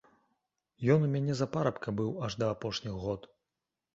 [0.93, 3.29] Ён у мяне за парабка быў аж да апошніх год.